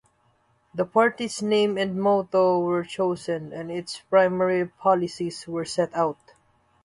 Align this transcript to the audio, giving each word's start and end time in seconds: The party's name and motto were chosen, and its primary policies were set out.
The 0.73 0.83
party's 0.83 1.43
name 1.43 1.77
and 1.77 1.95
motto 2.01 2.59
were 2.59 2.83
chosen, 2.83 3.53
and 3.53 3.69
its 3.71 3.99
primary 4.09 4.65
policies 4.65 5.47
were 5.47 5.63
set 5.63 5.93
out. 5.95 6.33